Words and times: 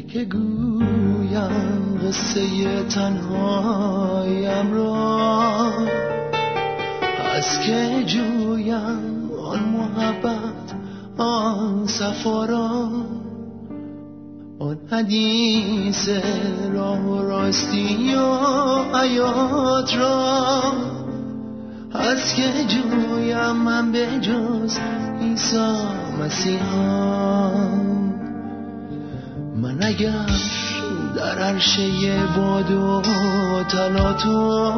که 0.00 0.24
گویم 0.24 1.98
قصه 2.02 2.82
تنهایم 2.82 4.72
را. 4.74 5.72
از 7.34 7.60
که 7.66 8.04
جویم 8.06 9.30
آن 9.46 9.60
محبت 9.60 10.74
آن 11.18 11.86
سفارا 11.86 12.88
آن 14.58 14.78
حدیث 14.90 16.08
راه 16.72 17.00
و 17.00 17.22
راستی 17.22 18.14
و 18.14 18.98
حیات 18.98 19.96
را. 19.96 20.62
از 21.94 22.34
که 22.34 22.52
جویم 22.68 23.52
من 23.52 23.92
به 23.92 24.06
جز 24.20 24.78
عیسی 25.20 25.74
مسیحا. 26.20 27.81
اگر 29.92 30.26
در 31.14 31.38
عرشه 31.38 32.16
باد 32.36 32.70
و 32.70 33.02
تلاتو 33.68 34.72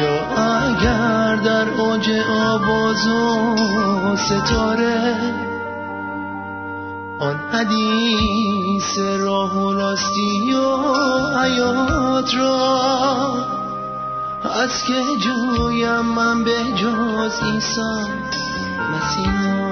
یا 0.00 0.26
اگر 0.36 1.36
در 1.36 1.68
اوج 1.68 2.10
آواز 2.30 3.06
و 3.06 4.16
ستاره 4.16 5.16
آن 7.20 7.36
حدیث 7.52 8.98
راه 8.98 9.58
و 9.58 9.72
راستی 9.72 10.54
و 10.54 10.76
حیات 11.38 12.34
را 12.34 13.34
از 14.62 14.82
که 14.86 15.02
جویم 15.20 16.00
من 16.00 16.44
به 16.44 16.64
جز 16.76 17.42
عیسی 17.42 18.12
مسیحا 18.92 19.67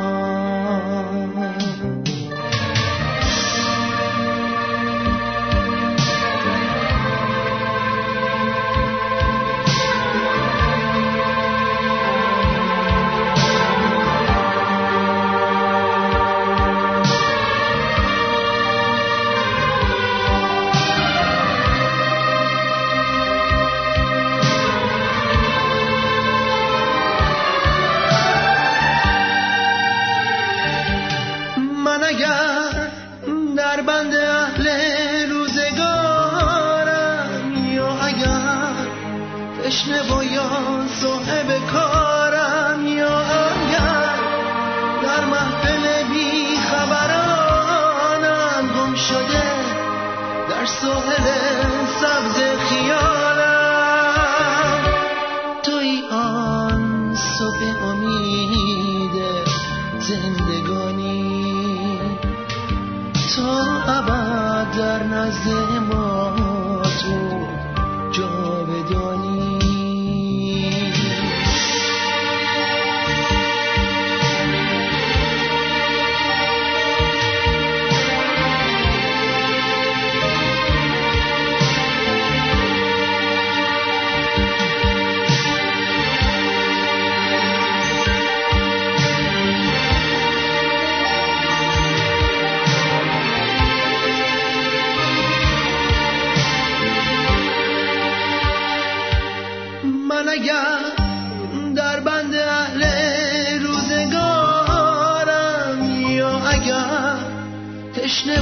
در 50.82 51.65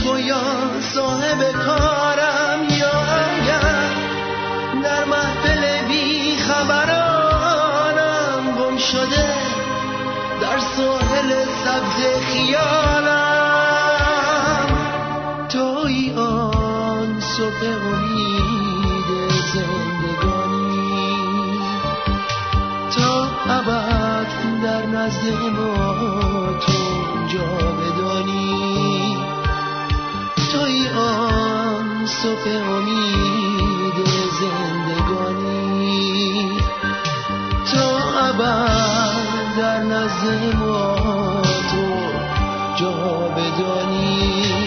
تشنه 0.04 0.12
و 0.12 0.18
یا 0.20 0.42
صاحب 0.94 1.52
کارم 1.52 2.60
یا 2.70 2.92
اگر 3.02 3.90
در 4.82 5.04
محفل 5.04 5.88
بی 5.88 6.36
خبرانم 6.36 7.62
گم 8.58 8.76
شده 8.76 9.34
در 10.40 10.58
ساحل 10.76 11.44
سبز 11.64 11.98
خیالم. 12.26 13.14
توی 15.48 16.12
آن 16.16 17.20
صبح 17.20 17.62
امید 17.86 19.08
زندگانی. 19.54 20.88
تا 22.96 23.28
ابد 23.54 24.26
در 24.62 24.86
نزد 24.86 25.26
ما 25.56 25.94
تو 26.60 26.72
جاودانی 27.32 27.93
صبح 32.24 32.46
امید 32.76 33.98
زندگانی. 34.40 35.82
تا 37.72 37.86
ابد 38.28 39.56
در 39.56 39.78
نزد 39.78 40.42
ما 40.56 40.96
تو 41.70 41.84
جاودانی 42.76 44.63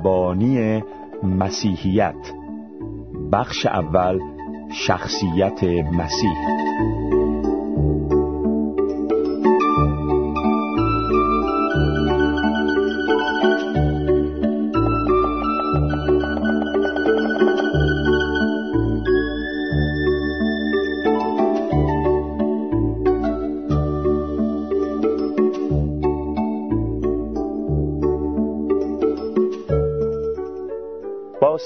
مبانی 0.00 0.82
مسیحیت. 1.22 2.32
بخش 3.32 3.66
اول 3.66 4.18
شخصیت 4.72 5.64
مسیح. 5.92 6.38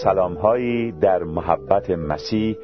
سلامهایی 0.05 0.93
در 0.93 1.23
محبت 1.23 1.91
مسیح. 1.91 2.57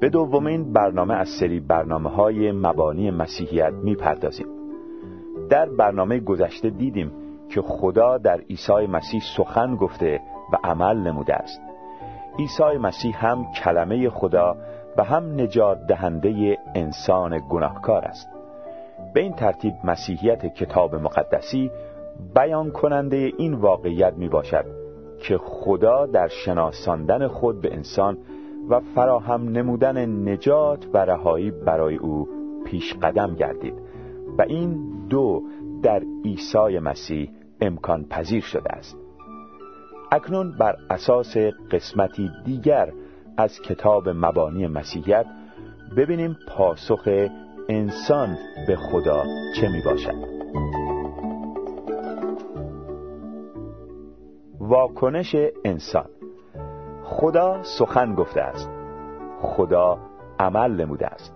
به 0.00 0.08
دومین 0.08 0.72
برنامه 0.72 1.14
از 1.14 1.28
سری 1.28 1.60
برنامه 1.60 2.10
های 2.10 2.52
مبانی 2.52 3.10
مسیحیت 3.10 3.72
می‌پردازیم. 3.72 4.46
در 5.50 5.68
برنامه 5.68 6.20
گذشته 6.20 6.70
دیدیم 6.70 7.12
که 7.50 7.62
خدا 7.62 8.18
در 8.18 8.40
عیسی 8.50 8.86
مسیح 8.86 9.22
سخن 9.36 9.76
گفته 9.76 10.20
و 10.52 10.56
عمل 10.64 10.96
نموده 10.96 11.34
است. 11.34 11.60
عیسی 12.38 12.78
مسیح 12.80 13.26
هم 13.26 13.46
کلمه 13.64 14.08
خدا 14.08 14.56
و 14.96 15.04
هم 15.04 15.40
نجات 15.40 15.78
دهنده 15.88 16.58
انسان 16.74 17.40
گناهکار 17.50 18.04
است. 18.04 18.28
به 19.14 19.20
این 19.20 19.32
ترتیب 19.32 19.74
مسیحیت 19.84 20.46
کتاب 20.46 20.94
مقدسی 20.94 21.70
بیان 22.34 22.70
کننده 22.70 23.30
این 23.38 23.54
واقعیت 23.54 24.14
می 24.14 24.28
باشد 24.28 24.83
که 25.28 25.38
خدا 25.38 26.06
در 26.06 26.28
شناساندن 26.28 27.28
خود 27.28 27.60
به 27.60 27.74
انسان 27.74 28.18
و 28.68 28.80
فراهم 28.80 29.48
نمودن 29.48 30.28
نجات 30.28 30.86
و 30.94 30.98
رهایی 30.98 31.50
برای 31.50 31.96
او 31.96 32.28
پیش 32.64 32.94
قدم 32.94 33.34
گردید 33.34 33.74
و 34.38 34.42
این 34.42 34.76
دو 35.08 35.42
در 35.82 36.02
عیسی 36.24 36.78
مسیح 36.78 37.30
امکان 37.60 38.04
پذیر 38.04 38.42
شده 38.42 38.72
است. 38.72 38.96
اکنون 40.12 40.58
بر 40.58 40.76
اساس 40.90 41.36
قسمتی 41.70 42.30
دیگر 42.44 42.92
از 43.36 43.60
کتاب 43.60 44.08
مبانی 44.08 44.66
مسیحیت 44.66 45.26
ببینیم 45.96 46.36
پاسخ 46.48 47.08
انسان 47.68 48.36
به 48.66 48.76
خدا 48.76 49.24
چه 49.60 49.68
می 49.68 49.82
باشد 49.84 50.43
واکنش 54.66 55.36
انسان. 55.64 56.08
خدا 57.02 57.62
سخن 57.62 58.14
گفته 58.14 58.40
است. 58.40 58.70
خدا 59.40 59.98
عمل 60.38 60.80
نموده 60.80 61.06
است. 61.06 61.32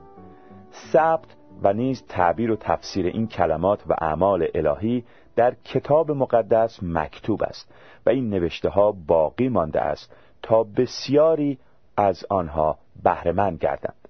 ثبت 0.92 1.36
و 1.62 1.72
نیز 1.72 2.04
تعبیر 2.08 2.50
و 2.50 2.56
تفسیر 2.56 3.06
این 3.06 3.26
کلمات 3.26 3.82
و 3.86 3.94
اعمال 4.00 4.46
الهی 4.54 5.04
در 5.36 5.54
کتاب 5.64 6.10
مقدس 6.10 6.78
مکتوب 6.82 7.42
است 7.42 7.72
و 8.06 8.10
این 8.10 8.30
نوشته 8.30 8.68
ها 8.68 8.92
باقی 9.06 9.48
مانده 9.48 9.80
است 9.80 10.12
تا 10.42 10.62
بسیاری 10.62 11.58
از 11.96 12.24
آنها 12.30 12.78
بهرهمند 13.02 13.58
گردند. 13.58 14.08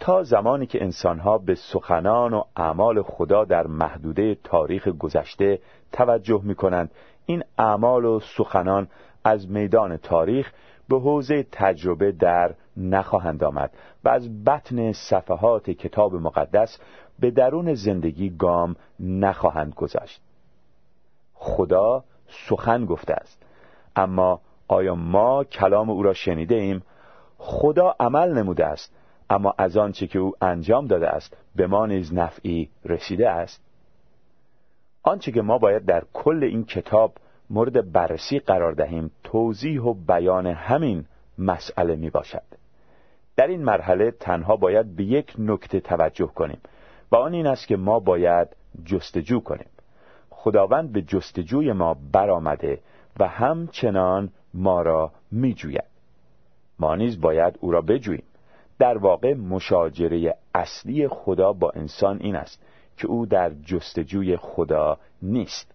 تا 0.00 0.22
زمانی 0.22 0.66
که 0.66 0.82
انسانها 0.82 1.38
به 1.38 1.54
سخنان 1.54 2.34
و 2.34 2.42
اعمال 2.56 3.02
خدا 3.02 3.44
در 3.44 3.66
محدوده 3.66 4.34
تاریخ 4.34 4.88
گذشته 4.88 5.58
توجه 5.92 6.40
می 6.44 6.54
کنند 6.54 6.90
این 7.26 7.44
اعمال 7.58 8.04
و 8.04 8.20
سخنان 8.20 8.88
از 9.24 9.50
میدان 9.50 9.96
تاریخ 9.96 10.52
به 10.88 11.00
حوزه 11.00 11.46
تجربه 11.52 12.12
در 12.12 12.54
نخواهند 12.76 13.44
آمد 13.44 13.70
و 14.04 14.08
از 14.08 14.44
بطن 14.44 14.92
صفحات 14.92 15.70
کتاب 15.70 16.14
مقدس 16.14 16.78
به 17.18 17.30
درون 17.30 17.74
زندگی 17.74 18.30
گام 18.30 18.76
نخواهند 19.00 19.74
گذاشت 19.74 20.20
خدا 21.34 22.04
سخن 22.48 22.84
گفته 22.84 23.14
است. 23.14 23.42
اما 23.96 24.40
آیا 24.68 24.94
ما 24.94 25.44
کلام 25.44 25.90
او 25.90 26.02
را 26.02 26.14
شنیده 26.14 26.54
ایم؟ 26.54 26.82
خدا 27.38 27.94
عمل 28.00 28.32
نموده 28.38 28.66
است 28.66 28.94
اما 29.30 29.54
از 29.58 29.76
آنچه 29.76 30.06
که 30.06 30.18
او 30.18 30.32
انجام 30.40 30.86
داده 30.86 31.08
است 31.08 31.36
به 31.56 31.66
ما 31.66 31.86
نیز 31.86 32.14
نفعی 32.14 32.70
رسیده 32.84 33.30
است. 33.30 33.63
آنچه 35.04 35.32
که 35.32 35.42
ما 35.42 35.58
باید 35.58 35.84
در 35.84 36.02
کل 36.12 36.44
این 36.44 36.64
کتاب 36.64 37.12
مورد 37.50 37.92
بررسی 37.92 38.38
قرار 38.38 38.72
دهیم 38.72 39.10
توضیح 39.24 39.82
و 39.82 39.94
بیان 39.94 40.46
همین 40.46 41.04
مسئله 41.38 41.96
می 41.96 42.10
باشد 42.10 42.42
در 43.36 43.46
این 43.46 43.64
مرحله 43.64 44.10
تنها 44.10 44.56
باید 44.56 44.96
به 44.96 45.04
یک 45.04 45.34
نکته 45.38 45.80
توجه 45.80 46.26
کنیم 46.26 46.58
و 47.12 47.16
آن 47.16 47.34
این 47.34 47.46
است 47.46 47.66
که 47.66 47.76
ما 47.76 48.00
باید 48.00 48.48
جستجو 48.84 49.40
کنیم. 49.40 49.66
خداوند 50.30 50.92
به 50.92 51.02
جستجوی 51.02 51.72
ما 51.72 51.96
برآمده 52.12 52.80
و 53.18 53.28
همچنان 53.28 54.30
ما 54.54 54.82
را 54.82 55.12
می 55.30 55.54
جوید. 55.54 55.84
ما 56.78 56.94
نیز 56.94 57.20
باید 57.20 57.58
او 57.60 57.70
را 57.70 57.80
بجوییم. 57.80 58.24
در 58.78 58.98
واقع 58.98 59.34
مشاجره 59.34 60.34
اصلی 60.54 61.08
خدا 61.08 61.52
با 61.52 61.70
انسان 61.70 62.18
این 62.20 62.36
است 62.36 62.62
که 62.96 63.06
او 63.06 63.26
در 63.26 63.50
جستجوی 63.50 64.36
خدا 64.36 64.98
نیست. 65.22 65.74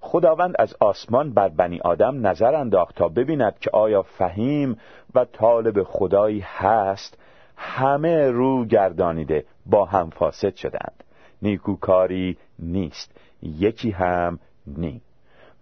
خداوند 0.00 0.54
از 0.58 0.76
آسمان 0.80 1.32
بر 1.32 1.48
بنی 1.48 1.80
آدم 1.80 2.26
نظر 2.26 2.54
انداخت 2.54 2.96
تا 2.96 3.08
ببیند 3.08 3.58
که 3.58 3.70
آیا 3.70 4.02
فهیم 4.02 4.76
و 5.14 5.24
طالب 5.24 5.82
خدایی 5.82 6.40
هست. 6.40 7.18
همه 7.56 8.30
رو 8.30 8.64
گردانیده 8.64 9.44
با 9.66 9.84
هم 9.84 10.10
فاسد 10.10 10.54
شدند. 10.54 11.04
نیکوکاری 11.42 12.36
نیست 12.58 13.20
یکی 13.42 13.90
هم 13.90 14.38
نی. 14.66 15.00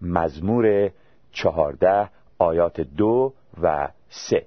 مزمور 0.01 0.91
چهارده 1.31 2.09
آیات 2.39 2.81
دو 2.81 3.33
و 3.61 3.87
سه. 4.09 4.45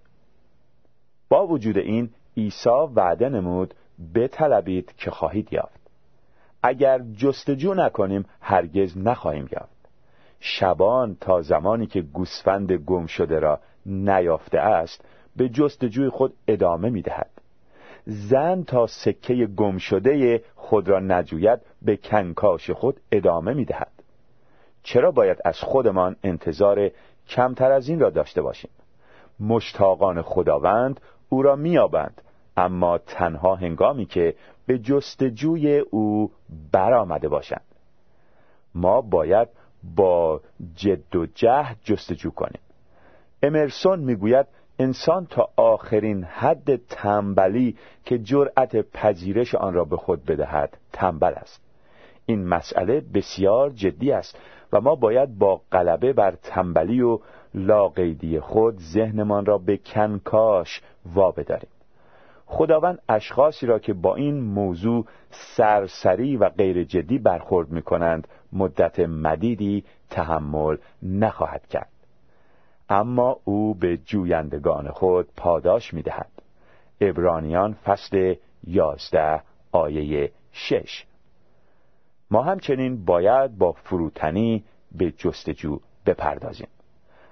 با 1.28 1.46
وجود 1.46 1.78
این 1.78 2.10
عیسی 2.36 2.88
وعده 2.94 3.28
نمود 3.28 3.74
بطلبید 4.14 4.94
که 4.96 5.10
خواهید 5.10 5.52
یافت. 5.52 5.81
اگر 6.62 7.00
جستجو 7.16 7.74
نکنیم 7.74 8.24
هرگز 8.40 8.98
نخواهیم 8.98 9.48
یافت 9.52 9.88
شبان 10.40 11.16
تا 11.20 11.42
زمانی 11.42 11.86
که 11.86 12.02
گوسفند 12.02 12.72
گم 12.72 13.06
شده 13.06 13.38
را 13.38 13.60
نیافته 13.86 14.58
است 14.58 15.04
به 15.36 15.48
جستجوی 15.48 16.08
خود 16.08 16.34
ادامه 16.48 16.90
می 16.90 17.02
دهد. 17.02 17.30
زن 18.06 18.62
تا 18.62 18.86
سکه 18.86 19.46
گم 19.46 19.78
شده 19.78 20.44
خود 20.54 20.88
را 20.88 21.00
نجوید 21.00 21.60
به 21.82 21.96
کنکاش 21.96 22.70
خود 22.70 23.00
ادامه 23.12 23.54
می 23.54 23.64
دهد. 23.64 23.92
چرا 24.82 25.10
باید 25.10 25.38
از 25.44 25.60
خودمان 25.60 26.16
انتظار 26.24 26.90
کمتر 27.28 27.72
از 27.72 27.88
این 27.88 28.00
را 28.00 28.10
داشته 28.10 28.42
باشیم 28.42 28.70
مشتاقان 29.40 30.22
خداوند 30.22 31.00
او 31.28 31.42
را 31.42 31.56
میابند 31.56 32.22
اما 32.56 32.98
تنها 32.98 33.54
هنگامی 33.54 34.06
که 34.06 34.34
به 34.66 34.78
جستجوی 34.78 35.78
او 35.78 36.30
برآمده 36.72 37.28
باشند. 37.28 37.64
ما 38.74 39.00
باید 39.00 39.48
با 39.96 40.40
جد 40.76 41.16
و 41.16 41.26
جهد 41.26 41.76
جستجو 41.84 42.30
کنیم. 42.30 42.60
امرسون 43.42 44.00
می‌گوید 44.00 44.46
انسان 44.78 45.26
تا 45.26 45.48
آخرین 45.56 46.24
حد 46.24 46.76
تنبلی 46.76 47.76
که 48.04 48.18
جرأت 48.18 48.76
پذیرش 48.76 49.54
آن 49.54 49.74
را 49.74 49.84
به 49.84 49.96
خود 49.96 50.24
بدهد 50.24 50.76
تنبل 50.92 51.32
است. 51.36 51.60
این 52.26 52.46
مسئله 52.48 53.02
بسیار 53.14 53.70
جدی 53.70 54.12
است 54.12 54.38
و 54.72 54.80
ما 54.80 54.94
باید 54.94 55.38
با 55.38 55.60
غلبه 55.72 56.12
بر 56.12 56.30
تنبلی 56.30 57.00
و 57.02 57.18
لاقیدی 57.54 58.40
خود 58.40 58.78
ذهنمان 58.78 59.46
را 59.46 59.58
به 59.58 59.76
کنکاش 59.76 60.80
وابداریم 61.14 61.68
خداوند 62.52 63.02
اشخاصی 63.08 63.66
را 63.66 63.78
که 63.78 63.92
با 63.92 64.14
این 64.14 64.40
موضوع 64.40 65.06
سرسری 65.30 66.36
و 66.36 66.48
غیر 66.48 66.84
جدی 66.84 67.18
برخورد 67.18 67.70
می 67.70 67.82
کنند 67.82 68.28
مدت 68.52 69.00
مدیدی 69.00 69.84
تحمل 70.10 70.76
نخواهد 71.02 71.66
کرد. 71.66 71.88
اما 72.88 73.40
او 73.44 73.74
به 73.74 73.96
جویندگان 73.96 74.88
خود 74.88 75.28
پاداش 75.36 75.94
می 75.94 76.02
دهد 76.02 76.30
ابرانیان 77.00 77.72
فصل 77.72 78.34
یازده 78.64 79.42
آیه 79.72 80.30
شش. 80.52 81.06
ما 82.30 82.42
همچنین 82.42 83.04
باید 83.04 83.58
با 83.58 83.72
فروتنی 83.72 84.64
به 84.98 85.10
جستجو 85.10 85.78
بپردازیم. 86.06 86.68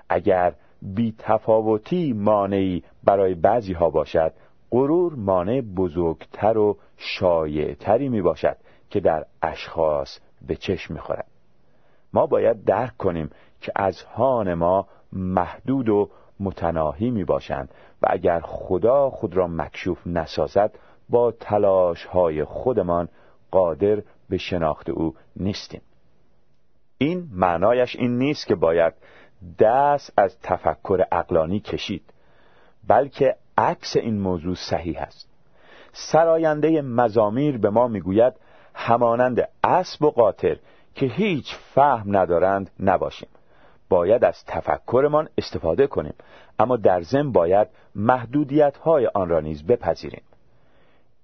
اگر 0.08 0.54
بی 0.82 1.14
تفاوتی 1.18 2.12
مانعی 2.12 2.82
برای 3.04 3.34
بعضی 3.34 3.72
ها 3.72 3.90
باشد 3.90 4.32
غرور 4.70 5.14
مانع 5.14 5.60
بزرگتر 5.60 6.58
و 6.58 6.76
شایعتری 6.96 8.08
می 8.08 8.22
باشد 8.22 8.56
که 8.90 9.00
در 9.00 9.24
اشخاص 9.42 10.18
به 10.46 10.56
چشم 10.56 10.94
می 10.94 11.00
خورد. 11.00 11.26
ما 12.12 12.26
باید 12.26 12.64
درک 12.64 12.96
کنیم 12.96 13.30
که 13.60 13.72
از 13.76 14.02
هان 14.02 14.54
ما 14.54 14.86
محدود 15.12 15.88
و 15.88 16.10
متناهی 16.40 17.10
می 17.10 17.24
باشند 17.24 17.74
و 18.02 18.06
اگر 18.10 18.40
خدا 18.40 19.10
خود 19.10 19.36
را 19.36 19.46
مکشوف 19.46 20.06
نسازد 20.06 20.78
با 21.08 21.32
تلاش 21.32 22.04
های 22.04 22.44
خودمان 22.44 23.08
قادر 23.50 24.02
به 24.28 24.38
شناخت 24.38 24.90
او 24.90 25.14
نیستیم 25.36 25.82
این 26.98 27.28
معنایش 27.32 27.96
این 27.96 28.18
نیست 28.18 28.46
که 28.46 28.54
باید 28.54 28.94
دست 29.58 30.12
از 30.16 30.38
تفکر 30.42 31.04
اقلانی 31.12 31.60
کشید 31.60 32.02
بلکه 32.88 33.36
عکس 33.60 33.96
این 33.96 34.20
موضوع 34.20 34.54
صحیح 34.54 35.02
است. 35.02 35.28
سراینده 35.92 36.82
مزامیر 36.82 37.58
به 37.58 37.70
ما 37.70 37.88
می‌گوید 37.88 38.32
همانند 38.74 39.48
اسب 39.64 40.04
و 40.04 40.10
قاطر 40.10 40.56
که 40.94 41.06
هیچ 41.06 41.54
فهم 41.74 42.16
ندارند 42.16 42.70
نباشیم. 42.80 43.28
باید 43.88 44.24
از 44.24 44.44
تفکرمان 44.46 45.28
استفاده 45.38 45.86
کنیم 45.86 46.14
اما 46.58 46.76
در 46.76 47.02
ضمن 47.02 47.32
باید 47.32 47.68
محدودیت 47.94 48.76
های 48.76 49.06
آن 49.06 49.28
را 49.28 49.40
نیز 49.40 49.66
بپذیریم. 49.66 50.22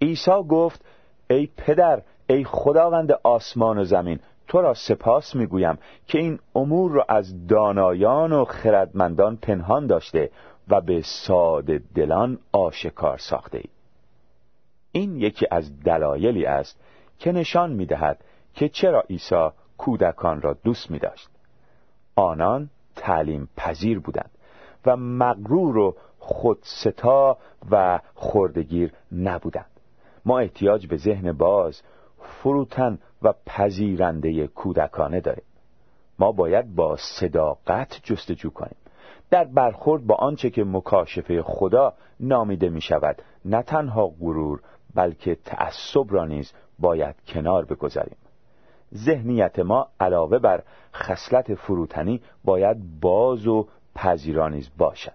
عیسی 0.02 0.42
گفت 0.48 0.84
ای 1.30 1.48
پدر 1.56 2.02
ای 2.26 2.44
خداوند 2.44 3.12
آسمان 3.12 3.78
و 3.78 3.84
زمین 3.84 4.20
تو 4.48 4.60
را 4.60 4.74
سپاس 4.74 5.34
می‌گویم 5.34 5.78
که 6.06 6.18
این 6.18 6.38
امور 6.54 6.92
را 6.92 7.04
از 7.08 7.46
دانایان 7.46 8.32
و 8.32 8.44
خردمندان 8.44 9.36
پنهان 9.36 9.86
داشته 9.86 10.30
و 10.68 10.80
به 10.80 11.02
ساده 11.02 11.82
دلان 11.94 12.38
آشکار 12.52 13.18
ساخته 13.18 13.58
ای. 13.58 13.70
این 14.92 15.16
یکی 15.16 15.46
از 15.50 15.80
دلایلی 15.80 16.46
است 16.46 16.80
که 17.18 17.32
نشان 17.32 17.72
می 17.72 17.86
دهد 17.86 18.24
که 18.54 18.68
چرا 18.68 19.00
عیسی 19.00 19.48
کودکان 19.78 20.40
را 20.40 20.52
دوست 20.52 20.90
می 20.90 20.98
داشت. 20.98 21.28
آنان 22.16 22.70
تعلیم 22.96 23.48
پذیر 23.56 23.98
بودند 23.98 24.30
و 24.86 24.96
مغرور 24.96 25.76
و 25.76 25.96
خودستا 26.18 27.38
و 27.70 28.00
خردگیر 28.14 28.92
نبودند 29.12 29.70
ما 30.24 30.38
احتیاج 30.38 30.86
به 30.86 30.96
ذهن 30.96 31.32
باز 31.32 31.82
فروتن 32.18 32.98
و 33.22 33.34
پذیرنده 33.46 34.46
کودکانه 34.46 35.20
داریم 35.20 35.44
ما 36.18 36.32
باید 36.32 36.74
با 36.74 36.96
صداقت 36.96 38.00
جستجو 38.02 38.50
کنیم 38.50 38.76
در 39.30 39.44
برخورد 39.44 40.06
با 40.06 40.14
آنچه 40.14 40.50
که 40.50 40.64
مکاشفه 40.64 41.42
خدا 41.42 41.94
نامیده 42.20 42.68
می 42.68 42.80
شود 42.80 43.22
نه 43.44 43.62
تنها 43.62 44.06
غرور 44.20 44.60
بلکه 44.94 45.34
تعصب 45.34 46.04
را 46.08 46.24
نیز 46.24 46.52
باید 46.78 47.16
کنار 47.26 47.64
بگذاریم. 47.64 48.16
ذهنیت 48.94 49.58
ما 49.58 49.88
علاوه 50.00 50.38
بر 50.38 50.62
خصلت 50.94 51.54
فروتنی 51.54 52.20
باید 52.44 53.00
باز 53.00 53.46
و 53.46 53.68
پذیرانیز 53.94 54.70
باشد. 54.78 55.12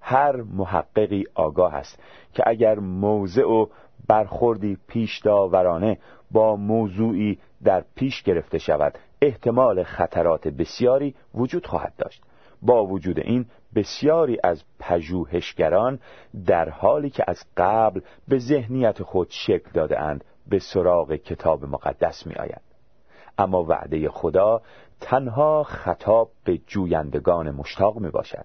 هر 0.00 0.36
محققی 0.36 1.24
آگاه 1.34 1.74
است 1.74 1.98
که 2.34 2.42
اگر 2.46 2.78
موضع 2.78 3.44
و 3.44 3.66
برخوردی 4.08 4.78
پیش 4.86 5.18
داورانه 5.18 5.98
با 6.30 6.56
موضوعی 6.56 7.38
در 7.64 7.84
پیش 7.94 8.22
گرفته 8.22 8.58
شود 8.58 8.98
احتمال 9.22 9.82
خطرات 9.82 10.48
بسیاری 10.48 11.14
وجود 11.34 11.66
خواهد 11.66 11.92
داشت. 11.98 12.22
با 12.62 12.86
وجود 12.86 13.20
این 13.20 13.46
بسیاری 13.74 14.38
از 14.44 14.64
پژوهشگران 14.78 15.98
در 16.46 16.68
حالی 16.68 17.10
که 17.10 17.24
از 17.26 17.44
قبل 17.56 18.00
به 18.28 18.38
ذهنیت 18.38 19.02
خود 19.02 19.28
شکل 19.30 19.70
داده 19.74 20.00
اند 20.00 20.24
به 20.48 20.58
سراغ 20.58 21.14
کتاب 21.14 21.64
مقدس 21.64 22.26
می 22.26 22.34
آیند. 22.34 22.60
اما 23.38 23.64
وعده 23.64 24.08
خدا 24.08 24.62
تنها 25.00 25.62
خطاب 25.62 26.30
به 26.44 26.58
جویندگان 26.58 27.50
مشتاق 27.50 27.98
می 27.98 28.10
باشد 28.10 28.44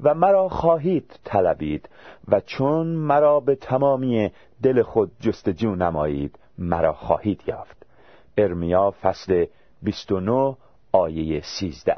و 0.00 0.14
مرا 0.14 0.48
خواهید 0.48 1.20
طلبید 1.24 1.88
و 2.28 2.40
چون 2.40 2.86
مرا 2.86 3.40
به 3.40 3.54
تمامی 3.54 4.30
دل 4.62 4.82
خود 4.82 5.12
جستجو 5.20 5.74
نمایید 5.74 6.38
مرا 6.58 6.92
خواهید 6.92 7.42
یافت 7.46 7.86
ارمیا 8.38 8.94
فصل 9.02 9.46
29 9.82 10.56
آیه 10.92 11.40
13 11.40 11.96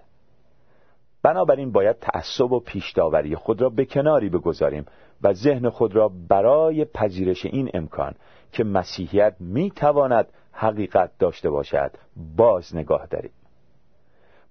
بنابراین 1.27 1.73
باید 1.73 1.99
تعصب 1.99 2.53
و 2.53 2.61
پیشداوری 2.61 3.37
خود 3.37 3.63
را 3.63 3.69
به 3.69 3.85
کناری 3.85 4.29
بگذاریم 4.29 4.87
و 5.23 5.33
ذهن 5.33 5.69
خود 5.69 5.97
را 5.97 6.11
برای 6.29 6.85
پذیرش 6.85 7.47
این 7.47 7.71
امکان 7.75 8.15
که 8.53 8.65
مسیحیت 8.65 9.37
می 9.41 9.71
تواند 9.71 10.27
حقیقت 10.53 11.11
داشته 11.19 11.51
باشد 11.51 11.91
باز 12.37 12.77
نگاه 12.77 13.07
داریم. 13.07 13.31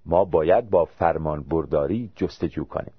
ما 0.06 0.26
باید 0.26 0.70
با 0.70 0.86
فرمان 0.86 1.44
برداری 1.44 2.12
جستجو 2.16 2.66
کنیم. 2.66 2.94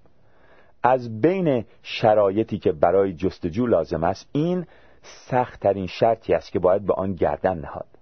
از 0.83 1.21
بین 1.21 1.65
شرایطی 1.83 2.59
که 2.59 2.73
برای 2.73 3.13
جستجو 3.13 3.67
لازم 3.67 4.05
است 4.05 4.29
این 4.33 4.67
سختترین 5.03 5.87
شرطی 5.87 6.35
است 6.35 6.53
که 6.53 6.59
باید 6.59 6.87
به 6.87 6.95
آن 6.95 7.15
گردن 7.15 7.59
نهاد. 7.59 7.96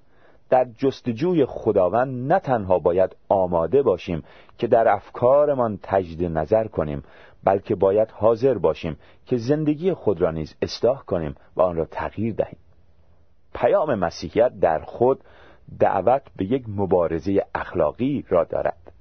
در 0.54 0.66
جستجوی 0.78 1.46
خداوند 1.46 2.32
نه 2.32 2.38
تنها 2.38 2.78
باید 2.78 3.16
آماده 3.28 3.82
باشیم 3.82 4.22
که 4.58 4.66
در 4.66 4.88
افکارمان 4.88 5.78
تجدید 5.82 6.30
نظر 6.38 6.66
کنیم 6.66 7.02
بلکه 7.44 7.74
باید 7.74 8.10
حاضر 8.10 8.58
باشیم 8.58 8.96
که 9.26 9.36
زندگی 9.36 9.92
خود 9.92 10.20
را 10.20 10.30
نیز 10.30 10.54
اصلاح 10.62 11.02
کنیم 11.02 11.34
و 11.56 11.62
آن 11.62 11.76
را 11.76 11.84
تغییر 11.84 12.34
دهیم. 12.34 12.58
پیام 13.54 13.94
مسیحیت 13.94 14.60
در 14.60 14.78
خود 14.78 15.20
دعوت 15.78 16.22
به 16.36 16.44
یک 16.44 16.64
مبارزه 16.68 17.44
اخلاقی 17.54 18.24
را 18.28 18.44
دارد. 18.44 18.92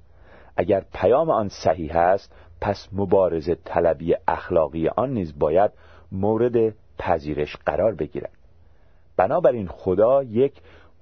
اگر 0.56 0.84
پیام 0.94 1.30
آن 1.30 1.48
صحیح 1.48 1.96
است 1.96 2.32
پس 2.60 2.88
مبارزه 2.92 3.54
طلبی 3.64 4.14
اخلاقی 4.28 4.88
آن 4.88 5.10
نیز 5.10 5.38
باید 5.38 5.70
مورد 6.12 6.74
پذیرش 6.98 7.56
قرار 7.56 7.94
بگیرد. 7.94 8.32
بنابراین 9.16 9.68
خدا 9.68 10.22
یک 10.22 10.52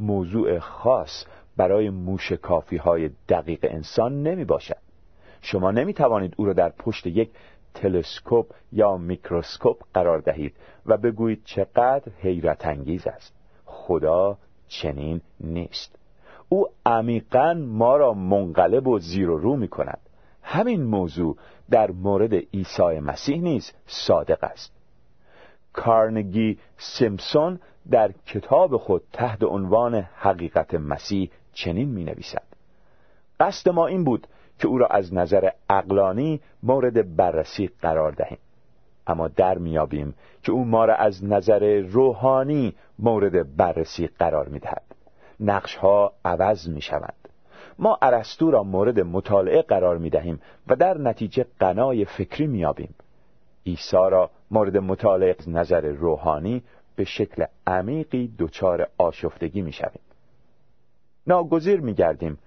موضوع 0.03 0.59
خاص 0.59 1.25
برای 1.57 1.91
موشکافی 1.91 2.77
های 2.77 3.11
دقیق 3.29 3.67
انسان 3.71 4.23
نمی 4.23 4.45
باشد 4.45 4.77
شما 5.41 5.71
نمی 5.71 5.95
توانید 5.95 6.35
او 6.37 6.45
را 6.45 6.53
در 6.53 6.69
پشت 6.69 7.07
یک 7.07 7.31
تلسکوپ 7.75 8.47
یا 8.73 8.97
میکروسکوپ 8.97 9.77
قرار 9.95 10.19
دهید 10.19 10.55
و 10.87 10.97
بگویید 10.97 11.43
چقدر 11.45 12.13
حیرت 12.19 12.67
انگیز 12.67 13.07
است. 13.07 13.33
خدا 13.65 14.39
چنین 14.69 15.21
نیست. 15.41 15.99
او 16.49 16.67
عمیقا 16.87 17.55
ما 17.55 17.97
را 17.97 18.15
منقلب 18.15 18.87
و 18.87 18.99
زیر 18.99 19.31
و 19.31 19.39
رو 19.39 19.57
می 19.57 19.69
کند 19.69 20.01
همین 20.43 20.83
موضوع 20.83 21.37
در 21.71 21.91
مورد 21.91 22.35
عیسی 22.35 23.01
مسیح 23.01 23.43
نیز 23.43 23.73
صادق 23.87 24.45
است. 24.45 24.82
کارنگی 25.73 26.59
سیمسون 26.77 27.61
در 27.91 28.13
کتاب 28.27 28.77
خود 28.77 29.03
تحت 29.13 29.43
عنوان 29.43 29.95
حقیقت 29.95 30.75
مسیح 30.75 31.31
چنین 31.53 31.89
می 31.89 32.05
نویسد 32.05 32.43
قصد 33.41 33.71
ما 33.71 33.87
این 33.87 34.05
بود 34.05 34.27
که 34.59 34.69
او 34.69 34.79
را 34.79 34.87
از 34.87 35.15
نظر 35.15 35.51
اقلانی 35.71 36.41
مورد 36.63 37.17
بررسی 37.17 37.71
قرار 37.83 38.13
دهیم. 38.13 38.39
اما 39.07 39.29
در 39.29 39.59
میابیم 39.59 40.15
که 40.43 40.53
او 40.53 40.65
ما 40.65 40.85
را 40.85 40.95
از 40.95 41.25
نظر 41.25 41.81
روحانی 41.81 42.75
مورد 42.99 43.57
بررسی 43.57 44.07
قرار 44.07 44.49
می‌دهد. 44.49 44.83
نقش 45.41 45.77
ها 45.77 46.13
عوض 46.25 46.69
می 46.69 46.81
شوند 46.81 47.29
ما 47.79 47.99
ارسطو 48.03 48.51
را 48.51 48.63
مورد 48.63 49.01
مطالعه 49.01 49.63
قرار 49.63 49.99
می 49.99 50.11
دهیم 50.11 50.41
و 50.69 50.77
در 50.77 50.99
نتیجه 50.99 51.47
قنای 51.61 52.05
فکری 52.05 52.47
می 52.47 52.59
یابیم 52.59 52.95
عیسی 53.67 53.97
را 54.11 54.31
مورد 54.51 54.77
مطالعه 54.77 55.37
نظر 55.47 55.81
روحانی 55.81 56.63
به 56.97 57.05
شکل 57.05 57.45
عمیقی 57.67 58.35
دچار 58.39 58.89
آشفتگی 58.99 59.63
می 59.63 59.73
شویم 59.73 60.01
ناگزیر 61.27 61.81
می 61.81 61.95
گردیم 61.95 62.39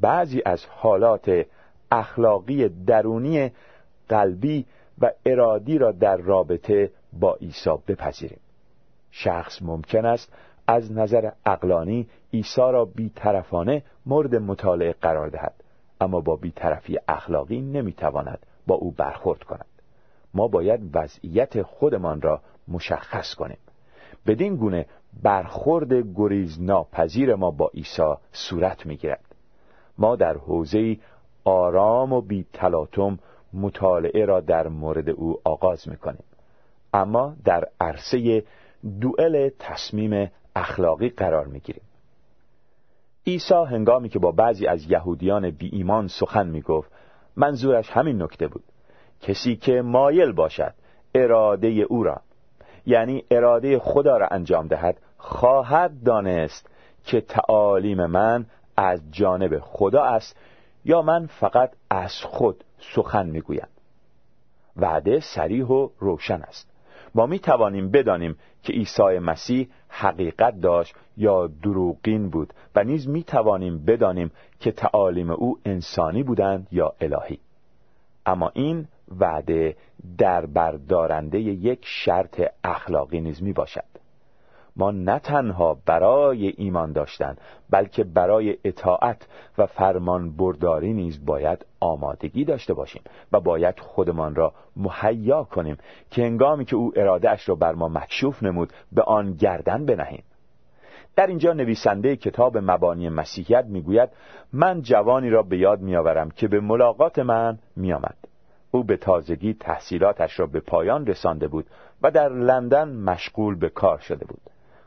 بعضی 0.00 0.42
از 0.44 0.66
حالات 0.66 1.46
اخلاقی 1.92 2.68
درونی 2.68 3.50
قلبی 4.08 4.66
و 5.00 5.10
ارادی 5.26 5.78
را 5.78 5.92
در 5.92 6.16
رابطه 6.16 6.90
با 7.12 7.34
عیسی 7.34 7.70
بپذیریم. 7.88 8.40
شخص 9.10 9.62
ممکن 9.62 10.06
است 10.06 10.32
از 10.66 10.92
نظر 10.92 11.30
اقلانی 11.46 12.08
عیسی 12.32 12.60
را 12.60 12.84
بیطرفانه 12.84 13.82
مورد 14.06 14.34
مطالعه 14.36 14.92
قرار 14.92 15.28
دهد 15.28 15.54
اما 16.00 16.20
با 16.20 16.36
بیطرفی 16.36 16.98
اخلاقی 17.08 17.60
نمی‌تواند 17.60 18.46
با 18.66 18.74
او 18.74 18.90
برخورد 18.90 19.42
کند. 19.42 19.66
ما 20.34 20.48
باید 20.48 20.80
وضعیت 20.96 21.62
خودمان 21.62 22.20
را 22.20 22.40
مشخص 22.68 23.34
کنیم. 23.34 23.58
بدین 24.26 24.56
گونه 24.56 24.86
برخورد 25.22 25.92
گریز 26.14 26.62
ناپذیر 26.62 27.34
ما 27.34 27.50
با 27.50 27.70
عیسی 27.74 28.14
صورت 28.32 28.86
می‌گیرد. 28.86 29.24
ما 29.98 30.16
در 30.16 30.36
حوزه 30.36 30.96
آرام 31.44 32.12
و 32.12 32.20
بی 32.20 32.46
تلاطم 32.52 33.18
مطالعه 33.52 34.24
را 34.24 34.40
در 34.40 34.68
مورد 34.68 35.10
او 35.10 35.40
آغاز 35.44 35.88
می‌کنیم. 35.88 36.24
اما 36.94 37.34
در 37.44 37.68
عرصه 37.80 38.44
دوئل 39.00 39.50
تصمیم 39.58 40.30
اخلاقی 40.56 41.08
قرار 41.08 41.46
می‌گیریم. 41.46 41.82
عیسی 43.26 43.54
هنگامی 43.54 44.08
که 44.08 44.18
با 44.18 44.32
بعضی 44.32 44.66
از 44.66 44.90
یهودیان 44.90 45.50
بی 45.50 45.70
ایمان 45.72 46.08
سخن 46.08 46.46
می‌گفت 46.46 46.90
منظورش 47.36 47.90
همین 47.90 48.22
نکته 48.22 48.48
بود. 48.48 48.64
کسی 49.20 49.56
که 49.56 49.82
مایل 49.82 50.32
باشد 50.32 50.74
اراده 51.14 51.68
او 51.68 52.02
را 52.02 52.20
یعنی 52.86 53.24
اراده 53.30 53.78
خدا 53.78 54.16
را 54.16 54.26
انجام 54.30 54.68
دهد 54.68 54.96
خواهد 55.18 56.02
دانست 56.04 56.70
که 57.04 57.20
تعالیم 57.20 58.06
من 58.06 58.46
از 58.76 59.00
جانب 59.10 59.58
خدا 59.58 60.02
است 60.02 60.36
یا 60.84 61.02
من 61.02 61.26
فقط 61.26 61.72
از 61.90 62.12
خود 62.22 62.64
سخن 62.94 63.26
می‌گویم. 63.26 63.66
وعده 64.76 65.20
سریح 65.20 65.66
و 65.66 65.88
روشن 65.98 66.42
است. 66.42 66.70
ما 67.14 67.26
می 67.26 67.38
توانیم 67.38 67.90
بدانیم 67.90 68.36
که 68.62 68.72
عیسی 68.72 69.18
مسیح 69.18 69.68
حقیقت 69.88 70.60
داشت 70.60 70.94
یا 71.16 71.46
دروغین 71.46 72.30
بود 72.30 72.52
و 72.74 72.84
نیز 72.84 73.08
می 73.08 73.22
توانیم 73.22 73.84
بدانیم 73.84 74.30
که 74.60 74.72
تعالیم 74.72 75.30
او 75.30 75.58
انسانی 75.64 76.22
بودند 76.22 76.66
یا 76.72 76.92
الهی. 77.00 77.38
اما 78.26 78.50
این 78.54 78.86
وعده 79.10 79.76
در 80.18 80.46
بردارنده 80.46 81.40
یک 81.40 81.80
شرط 81.82 82.42
اخلاقی 82.64 83.20
نیز 83.20 83.42
می 83.42 83.52
باشد 83.52 83.84
ما 84.76 84.90
نه 84.90 85.18
تنها 85.18 85.78
برای 85.86 86.46
ایمان 86.56 86.92
داشتن 86.92 87.36
بلکه 87.70 88.04
برای 88.04 88.56
اطاعت 88.64 89.28
و 89.58 89.66
فرمان 89.66 90.36
برداری 90.36 90.92
نیز 90.92 91.24
باید 91.24 91.66
آمادگی 91.80 92.44
داشته 92.44 92.74
باشیم 92.74 93.02
و 93.32 93.40
باید 93.40 93.80
خودمان 93.80 94.34
را 94.34 94.52
مهیا 94.76 95.44
کنیم 95.44 95.76
که 96.10 96.22
هنگامی 96.22 96.64
که 96.64 96.76
او 96.76 96.92
ارادهش 96.96 97.48
را 97.48 97.54
بر 97.54 97.72
ما 97.72 97.88
مکشوف 97.88 98.42
نمود 98.42 98.72
به 98.92 99.02
آن 99.02 99.32
گردن 99.32 99.86
بنهیم. 99.86 100.22
در 101.16 101.26
اینجا 101.26 101.52
نویسنده 101.52 102.16
کتاب 102.16 102.58
مبانی 102.58 103.08
مسیحیت 103.08 103.64
می‌گوید 103.64 104.08
من 104.52 104.82
جوانی 104.82 105.30
را 105.30 105.42
به 105.42 105.58
یاد 105.58 105.80
میآورم 105.80 106.30
که 106.30 106.48
به 106.48 106.60
ملاقات 106.60 107.18
من 107.18 107.58
میآمد. 107.76 108.29
او 108.70 108.84
به 108.84 108.96
تازگی 108.96 109.54
تحصیلاتش 109.54 110.40
را 110.40 110.46
به 110.46 110.60
پایان 110.60 111.06
رسانده 111.06 111.48
بود 111.48 111.66
و 112.02 112.10
در 112.10 112.28
لندن 112.28 112.88
مشغول 112.88 113.54
به 113.54 113.68
کار 113.68 113.98
شده 113.98 114.24
بود. 114.24 114.40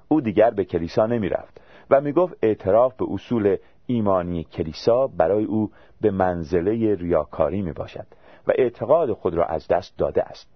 او 0.07 0.21
دیگر 0.21 0.49
به 0.49 0.65
کلیسا 0.65 1.05
نمی 1.05 1.29
رفت 1.29 1.61
و 1.89 2.01
می 2.01 2.11
گفت 2.11 2.33
اعتراف 2.41 2.95
به 2.95 3.05
اصول 3.09 3.57
ایمانی 3.85 4.43
کلیسا 4.43 5.07
برای 5.07 5.43
او 5.43 5.71
به 6.01 6.11
منزله 6.11 6.95
ریاکاری 6.95 7.61
می 7.61 7.71
باشد 7.71 8.05
و 8.47 8.51
اعتقاد 8.55 9.13
خود 9.13 9.33
را 9.33 9.45
از 9.45 9.67
دست 9.67 9.97
داده 9.97 10.23
است. 10.23 10.47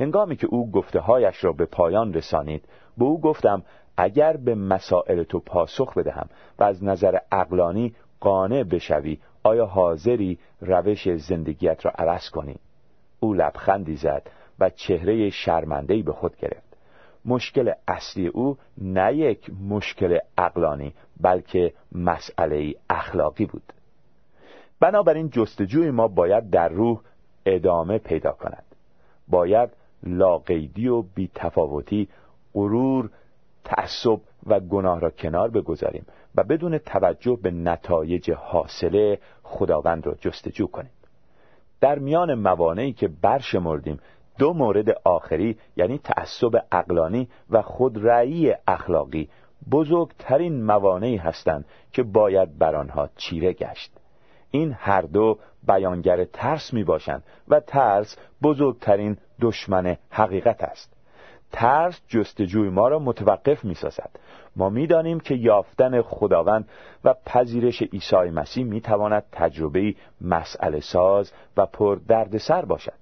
هنگامی 0.00 0.36
که 0.36 0.46
او 0.46 0.70
گفته 0.70 1.00
هایش 1.00 1.44
را 1.44 1.52
به 1.52 1.66
پایان 1.66 2.14
رسانید 2.14 2.68
به 2.98 3.04
او 3.04 3.20
گفتم 3.20 3.62
اگر 3.96 4.36
به 4.36 4.54
مسائل 4.54 5.22
تو 5.22 5.40
پاسخ 5.40 5.98
بدهم 5.98 6.28
و 6.58 6.64
از 6.64 6.84
نظر 6.84 7.18
اقلانی 7.32 7.94
قانع 8.20 8.62
بشوی 8.62 9.18
آیا 9.48 9.66
حاضری 9.66 10.38
روش 10.60 11.08
زندگیت 11.16 11.86
را 11.86 11.92
عوض 11.98 12.30
کنی؟ 12.30 12.56
او 13.20 13.34
لبخندی 13.34 13.96
زد 13.96 14.30
و 14.58 14.70
چهره 14.70 15.30
شرمندهی 15.30 16.02
به 16.02 16.12
خود 16.12 16.36
گرفت. 16.36 16.76
مشکل 17.24 17.72
اصلی 17.88 18.26
او 18.26 18.56
نه 18.78 19.14
یک 19.14 19.50
مشکل 19.68 20.18
اقلانی 20.38 20.94
بلکه 21.20 21.72
مسئله 21.92 22.74
اخلاقی 22.90 23.46
بود. 23.46 23.72
بنابراین 24.80 25.30
جستجوی 25.30 25.90
ما 25.90 26.08
باید 26.08 26.50
در 26.50 26.68
روح 26.68 27.00
ادامه 27.46 27.98
پیدا 27.98 28.32
کند. 28.32 28.64
باید 29.28 29.70
لاقیدی 30.02 30.88
و 30.88 31.02
بیتفاوتی 31.02 32.08
غرور 32.54 33.10
تعصب 33.64 34.20
و 34.46 34.60
گناه 34.60 35.00
را 35.00 35.10
کنار 35.10 35.50
بگذاریم. 35.50 36.06
و 36.36 36.44
بدون 36.44 36.78
توجه 36.78 37.38
به 37.42 37.50
نتایج 37.50 38.30
حاصله 38.30 39.18
خداوند 39.42 40.06
را 40.06 40.14
جستجو 40.14 40.66
کنیم. 40.66 40.90
در 41.80 41.98
میان 41.98 42.34
موانعی 42.34 42.92
که 42.92 43.08
برشمردیم 43.08 44.00
دو 44.38 44.52
مورد 44.52 44.90
آخری 45.04 45.58
یعنی 45.76 45.98
تعصب 45.98 46.64
اقلانی 46.72 47.28
و 47.50 47.62
خودرأیی 47.62 48.54
اخلاقی 48.66 49.28
بزرگترین 49.70 50.64
موانعی 50.64 51.16
هستند 51.16 51.64
که 51.92 52.02
باید 52.02 52.58
بر 52.58 52.76
آنها 52.76 53.08
چیره 53.16 53.52
گشت. 53.52 53.92
این 54.50 54.72
هر 54.78 55.02
دو 55.02 55.38
بیانگر 55.66 56.24
ترس 56.24 56.72
می 56.72 56.84
باشند 56.84 57.22
و 57.48 57.60
ترس 57.60 58.16
بزرگترین 58.42 59.16
دشمن 59.40 59.96
حقیقت 60.10 60.64
است. 60.64 60.97
ترس 61.52 62.00
جستجوی 62.08 62.68
ما 62.68 62.88
را 62.88 62.98
متوقف 62.98 63.64
می 63.64 63.74
سازد 63.74 64.10
ما 64.56 64.68
می 64.68 64.86
دانیم 64.86 65.20
که 65.20 65.34
یافتن 65.34 66.02
خداوند 66.02 66.68
و 67.04 67.14
پذیرش 67.26 67.82
عیسی 67.82 68.16
مسیح 68.16 68.64
می 68.64 68.80
تواند 68.80 69.24
تجربه 69.32 69.94
مسئله 70.20 70.80
ساز 70.80 71.32
و 71.56 71.66
پر 71.66 71.98
دردسر 72.08 72.64
باشد. 72.64 72.92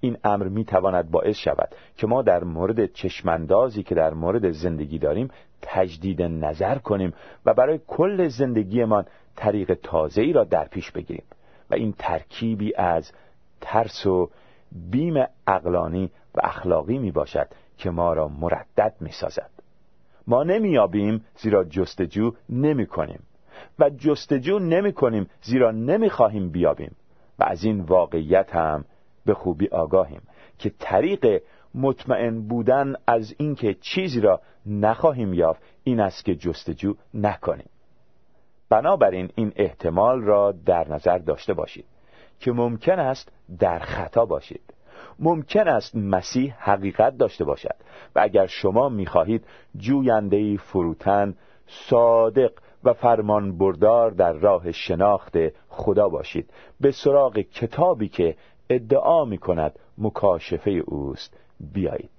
این 0.00 0.16
امر 0.24 0.48
می 0.48 0.64
تواند 0.64 1.10
باعث 1.10 1.36
شود 1.36 1.68
که 1.96 2.06
ما 2.06 2.22
در 2.22 2.44
مورد 2.44 2.92
چشمندازی 2.92 3.82
که 3.82 3.94
در 3.94 4.14
مورد 4.14 4.50
زندگی 4.50 4.98
داریم 4.98 5.30
تجدید 5.62 6.22
نظر 6.22 6.78
کنیم 6.78 7.12
و 7.46 7.54
برای 7.54 7.80
کل 7.86 8.28
زندگیمان 8.28 9.06
طریق 9.36 9.78
تازه 9.82 10.22
ای 10.22 10.32
را 10.32 10.44
در 10.44 10.64
پیش 10.64 10.90
بگیریم 10.90 11.24
و 11.70 11.74
این 11.74 11.94
ترکیبی 11.98 12.74
از 12.74 13.12
ترس 13.60 14.06
و 14.06 14.30
بیم 14.90 15.24
اقلانی 15.46 16.10
و 16.34 16.40
اخلاقی 16.44 16.98
می 16.98 17.10
باشد 17.10 17.48
که 17.78 17.90
ما 17.90 18.12
را 18.12 18.28
مردد 18.28 18.94
می 19.00 19.12
سازد 19.12 19.50
ما 20.26 20.42
نمیابیم 20.42 21.24
زیرا 21.36 21.64
جستجو 21.64 22.32
نمی 22.48 22.86
کنیم 22.86 23.22
و 23.78 23.90
جستجو 23.90 24.58
نمی 24.58 24.92
کنیم 24.92 25.30
زیرا 25.42 25.70
نمی 25.70 26.10
خواهیم 26.10 26.50
بیابیم. 26.50 26.96
و 27.38 27.44
از 27.44 27.64
این 27.64 27.80
واقعیت 27.80 28.54
هم 28.54 28.84
به 29.26 29.34
خوبی 29.34 29.68
آگاهیم 29.68 30.22
که 30.58 30.72
طریق 30.78 31.42
مطمئن 31.74 32.48
بودن 32.48 32.94
از 33.06 33.34
اینکه 33.38 33.74
چیزی 33.74 34.20
را 34.20 34.40
نخواهیم 34.66 35.34
یافت 35.34 35.62
این 35.84 36.00
است 36.00 36.24
که 36.24 36.34
جستجو 36.34 36.94
نکنیم. 37.14 37.68
بنابراین 38.68 39.30
این 39.34 39.52
احتمال 39.56 40.22
را 40.22 40.52
در 40.52 40.88
نظر 40.88 41.18
داشته 41.18 41.54
باشید 41.54 41.84
که 42.40 42.52
ممکن 42.52 42.98
است 42.98 43.32
در 43.58 43.78
خطا 43.78 44.24
باشید. 44.24 44.74
ممکن 45.18 45.68
است 45.68 45.96
مسیح 45.96 46.54
حقیقت 46.58 47.16
داشته 47.16 47.44
باشد. 47.44 47.74
و 48.14 48.20
اگر 48.22 48.46
شما 48.46 48.88
می‌خواهید 48.88 49.44
جوینده 49.76 50.56
فروتن 50.56 51.34
صادق 51.66 52.52
و 52.84 52.92
فرمان 52.92 53.58
بردار 53.58 54.10
در 54.10 54.32
راه 54.32 54.72
شناخت 54.72 55.36
خدا 55.68 56.08
باشید. 56.08 56.50
به 56.80 56.90
سراغ 56.90 57.38
کتابی 57.38 58.08
که 58.08 58.36
ادعا 58.70 59.24
می 59.24 59.38
کند 59.38 59.78
مکاشفه 59.98 60.70
اوست. 60.70 61.36
بیایید. 61.60 62.10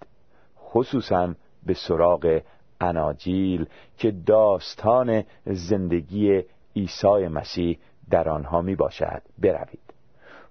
خصوصا 0.59 1.33
به 1.65 1.73
سراغ 1.73 2.41
اناجیل 2.81 3.65
که 3.97 4.11
داستان 4.11 5.23
زندگی 5.45 6.43
عیسی 6.75 7.27
مسیح 7.27 7.79
در 8.09 8.29
آنها 8.29 8.61
می 8.61 8.75
باشد 8.75 9.21
بروید. 9.37 9.96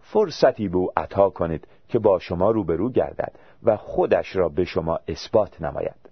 فرصتی 0.09 0.69
به 0.69 0.77
او 0.77 0.91
عطا 0.97 1.31
کنید 1.31 1.69
که 1.89 1.99
با 1.99 2.19
شما 2.19 2.51
روبرو 2.51 2.91
گردد 2.91 3.33
و 3.63 3.77
خودش 3.77 4.37
را 4.37 4.49
به 4.49 4.65
شما 4.65 5.01
اثبات 5.09 5.63
نماید. 5.63 6.11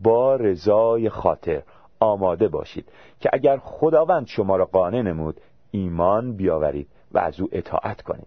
با 0.00 0.36
رضای 0.36 1.08
خاطر 1.08 1.62
آماده 2.00 2.48
باشید 2.48 2.88
که 3.20 3.30
اگر 3.32 3.56
خداوند 3.56 4.26
شما 4.26 4.56
را 4.56 4.64
قانع 4.64 5.02
نمود 5.02 5.40
ایمان 5.70 6.36
بیاورید 6.36 6.88
و 7.12 7.18
از 7.18 7.40
او 7.40 7.48
اطاعت 7.52 8.02
کنید. 8.02 8.26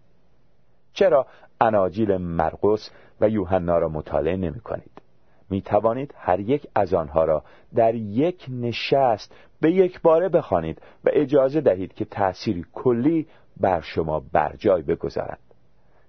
چرا 0.94 1.26
اناجیل 1.62 2.18
مرقس 2.18 2.90
و 3.22 3.30
یوحنا 3.30 3.78
را 3.78 3.90
مطالعه 3.90 4.36
نمی 4.36 4.60
کنید؟ 4.60 5.02
می 5.50 5.62
توانید 5.62 6.14
هر 6.18 6.40
یک 6.40 6.68
از 6.76 6.94
آنها 6.94 7.24
را 7.24 7.44
در 7.76 7.96
یک 7.96 8.46
نشست 8.50 9.36
به 9.62 9.72
یک 9.72 10.02
باره 10.02 10.30
بخوانید 10.30 10.82
و 11.06 11.10
اجازه 11.14 11.62
دهید 11.62 11.94
که 11.94 12.06
تأثیری 12.06 12.66
کلی 12.74 13.28
بر 13.62 13.82
شما 13.82 14.20
بر 14.20 14.56
جای 14.56 14.82
بگذارند 14.82 15.40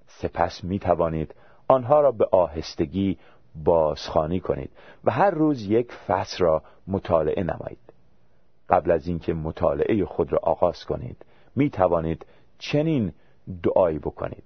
سپس 0.06 0.64
می 0.64 0.78
توانید 0.78 1.34
آنها 1.68 2.00
را 2.00 2.12
به 2.12 2.28
آهستگی 2.32 3.18
بازخوانی 3.64 4.40
کنید 4.40 4.70
و 5.04 5.10
هر 5.10 5.30
روز 5.30 5.62
یک 5.62 5.92
فصل 5.92 6.44
را 6.44 6.62
مطالعه 6.86 7.42
نمایید. 7.42 7.92
قبل 8.70 8.90
از 8.90 9.06
اینکه 9.06 9.34
مطالعه 9.34 10.04
خود 10.04 10.32
را 10.32 10.38
آغاز 10.42 10.84
کنید 10.84 11.16
می 11.56 11.70
توانید 11.70 12.26
چنین 12.58 13.12
دعایی 13.62 13.98
بکنید. 13.98 14.44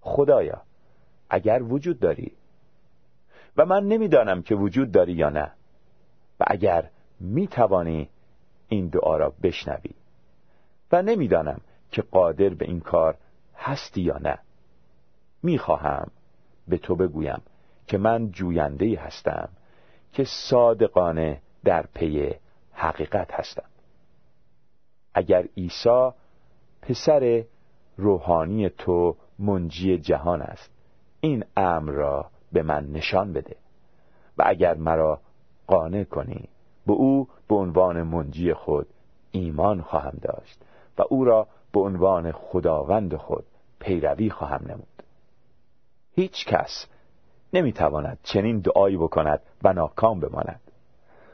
خدایا 0.00 0.62
اگر 1.30 1.62
وجود 1.62 2.00
داری 2.00 2.32
و 3.56 3.66
من 3.66 3.84
نمی‌دانم 3.84 4.42
که 4.42 4.54
وجود 4.54 4.92
داری 4.92 5.12
یا 5.12 5.30
نه 5.30 5.52
و 6.40 6.44
اگر 6.46 6.90
می 7.20 7.46
توانی 7.46 8.08
این 8.68 8.88
دعا 8.88 9.16
را 9.16 9.32
بشنوی 9.42 9.90
و 10.92 11.02
نمی‌دانم 11.02 11.60
که 11.90 12.02
قادر 12.02 12.48
به 12.48 12.64
این 12.64 12.80
کار 12.80 13.16
هستی 13.56 14.02
یا 14.02 14.18
نه. 14.18 14.38
می‌خواهم 15.42 16.10
به 16.68 16.78
تو 16.78 16.96
بگویم 16.96 17.42
که 17.86 17.98
من 17.98 18.30
جوینده 18.30 19.00
هستم 19.00 19.48
که 20.12 20.24
صادقانه 20.24 21.40
در 21.64 21.86
پی 21.94 22.34
حقیقت 22.72 23.32
هستم. 23.32 23.68
اگر 25.14 25.48
عیسی 25.56 26.10
پسر 26.82 27.44
روحانی 27.96 28.68
تو 28.68 29.16
منجی 29.38 29.98
جهان 29.98 30.42
است 30.42 30.70
این 31.20 31.44
امر 31.56 31.92
را 31.92 32.30
به 32.52 32.62
من 32.62 32.86
نشان 32.86 33.32
بده 33.32 33.56
و 34.38 34.42
اگر 34.46 34.74
مرا 34.74 35.20
قانع 35.66 36.04
کنی 36.04 36.48
به 36.86 36.92
او 36.92 37.28
به 37.48 37.54
عنوان 37.54 38.02
منجی 38.02 38.54
خود 38.54 38.86
ایمان 39.30 39.82
خواهم 39.82 40.18
داشت 40.22 40.62
و 40.98 41.02
او 41.08 41.24
را 41.24 41.48
به 41.72 41.80
عنوان 41.80 42.32
خداوند 42.32 43.16
خود 43.16 43.44
پیروی 43.78 44.30
خواهم 44.30 44.64
نمود. 44.66 45.02
هیچ 46.14 46.46
کس 46.46 46.86
نمی‌تواند 47.52 48.18
چنین 48.22 48.58
دعایی 48.58 48.96
بکند 48.96 49.40
و 49.62 49.72
ناکام 49.72 50.20
بماند. 50.20 50.60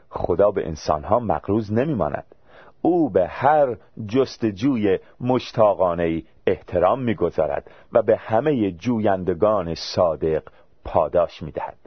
خدا 0.09 0.51
به 0.51 0.67
انسانها 0.67 1.19
مقروض 1.19 1.71
نمیماند. 1.71 2.35
او 2.81 3.09
به 3.09 3.27
هر 3.27 3.77
جستجوی 4.07 4.99
مشتاقانه 5.21 6.23
احترام 6.47 7.01
می‌گذارد 7.01 7.71
و 7.93 8.01
به 8.01 8.17
همه 8.17 8.71
جویندگان 8.71 9.75
صادق 9.75 10.43
پاداش 10.85 11.43
می‌دهد. 11.43 11.77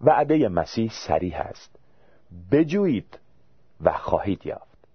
وعده 0.00 0.48
مسیح 0.48 0.90
سریح 1.06 1.40
است. 1.40 1.76
بجویید 2.50 3.18
و 3.80 3.92
خواهید 3.92 4.46
یافت. 4.46 4.88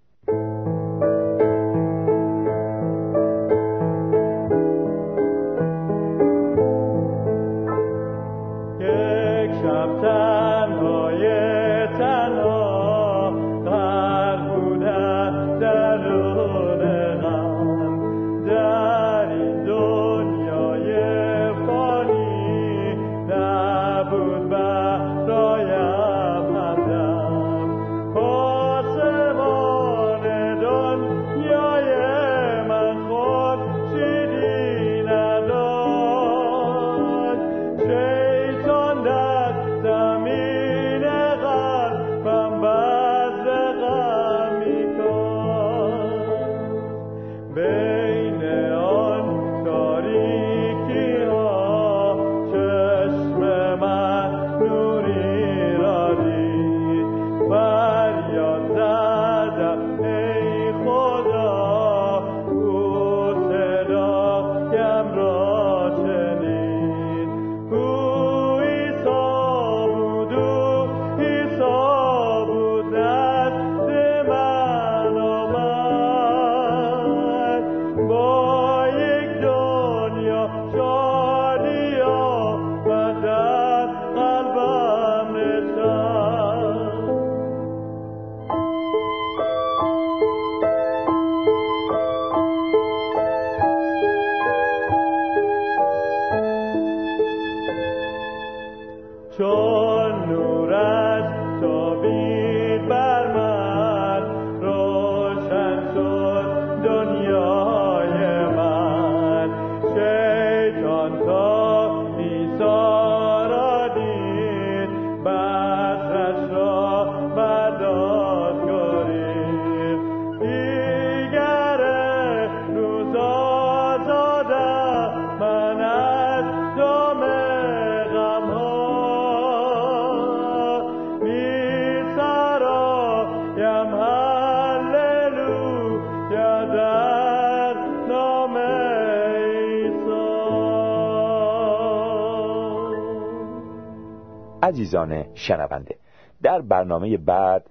عزیزان 144.88 145.34
شنونده. 145.34 145.96
در 146.42 146.60
برنامه 146.60 147.16
بعد 147.16 147.66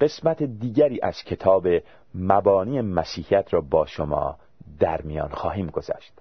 قسمت 0.00 0.42
دیگری 0.42 1.00
از 1.02 1.22
کتاب 1.22 1.68
مبانی 2.14 2.80
مسیحیت 2.80 3.54
را 3.54 3.60
با 3.60 3.86
شما 3.86 4.38
در 4.80 5.02
میان 5.02 5.28
خواهیم 5.28 5.66
گذاشت. 5.66 6.12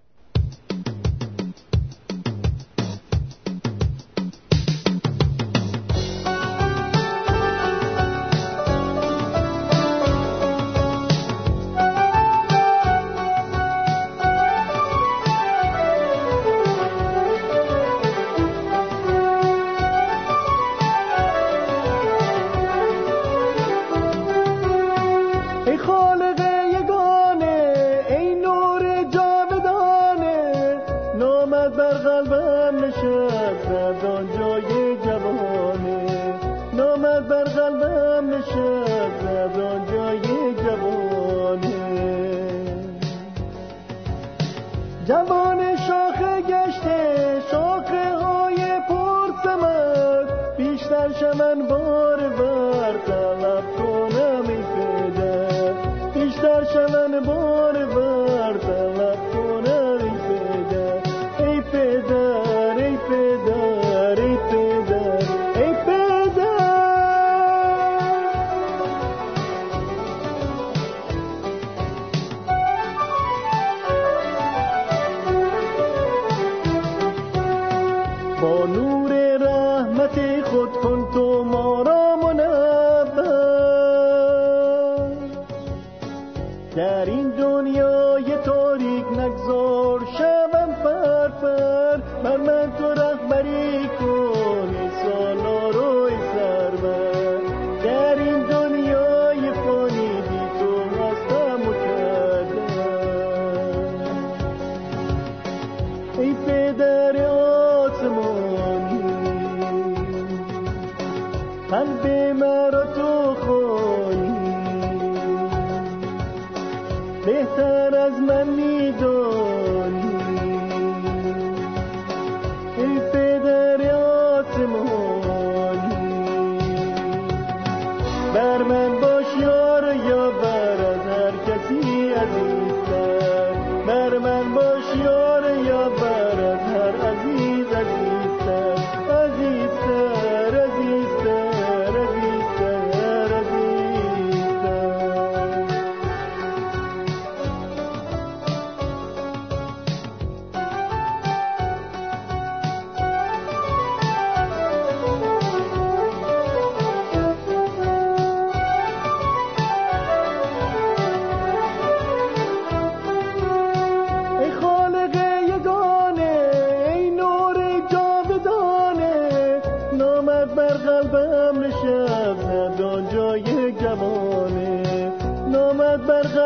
بهتر 117.28 117.96
از 117.96 118.14
من 118.14 118.50
میدانی. 118.50 120.08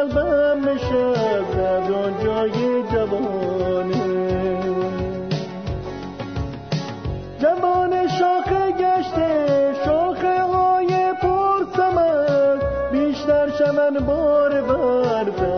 قلبم 0.02 0.70
نشست 0.70 1.58
اون 1.90 2.24
جای 2.24 2.84
جوانه 2.92 4.04
جوان 7.40 8.08
شاخه 8.08 8.72
گشته 8.72 9.74
شاخه 9.86 10.42
های 10.42 11.14
پر 11.22 11.66
بیشتر 12.92 13.50
شمن 13.50 14.06
بار 14.06 14.62
طرف 14.62 15.51